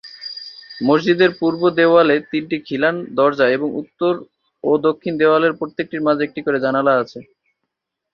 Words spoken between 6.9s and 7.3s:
আছে।